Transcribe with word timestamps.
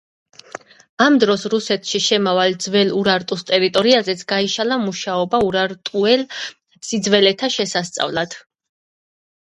ამ 1.03 1.17
დროს 1.23 1.43
რუსეთში 1.53 2.01
შემავალ 2.05 2.55
ძველი 2.65 2.95
ურარტუს 3.01 3.45
ტერიტორიაზეც 3.51 4.23
გაიშალა 4.33 4.79
მუშაობა 4.87 5.43
ურარტულ 5.51 6.27
სიძველეთა 6.91 7.51
შესასწავლად. 7.59 8.39